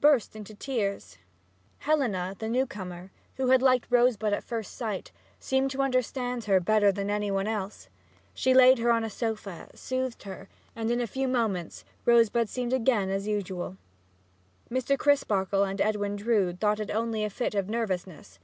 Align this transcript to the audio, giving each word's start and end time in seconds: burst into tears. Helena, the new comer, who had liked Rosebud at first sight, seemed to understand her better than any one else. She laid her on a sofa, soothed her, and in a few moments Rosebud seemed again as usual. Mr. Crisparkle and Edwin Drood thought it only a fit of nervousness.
burst 0.00 0.34
into 0.34 0.56
tears. 0.56 1.18
Helena, 1.86 2.34
the 2.36 2.48
new 2.48 2.66
comer, 2.66 3.12
who 3.36 3.50
had 3.50 3.62
liked 3.62 3.86
Rosebud 3.90 4.32
at 4.32 4.42
first 4.42 4.74
sight, 4.74 5.12
seemed 5.38 5.70
to 5.70 5.82
understand 5.82 6.46
her 6.46 6.58
better 6.58 6.90
than 6.90 7.08
any 7.08 7.30
one 7.30 7.46
else. 7.46 7.88
She 8.34 8.52
laid 8.52 8.80
her 8.80 8.90
on 8.90 9.04
a 9.04 9.08
sofa, 9.08 9.68
soothed 9.76 10.24
her, 10.24 10.48
and 10.74 10.90
in 10.90 11.00
a 11.00 11.06
few 11.06 11.28
moments 11.28 11.84
Rosebud 12.04 12.48
seemed 12.48 12.72
again 12.72 13.08
as 13.08 13.28
usual. 13.28 13.76
Mr. 14.68 14.98
Crisparkle 14.98 15.62
and 15.62 15.80
Edwin 15.80 16.16
Drood 16.16 16.58
thought 16.58 16.80
it 16.80 16.90
only 16.90 17.22
a 17.22 17.30
fit 17.30 17.54
of 17.54 17.68
nervousness. 17.68 18.40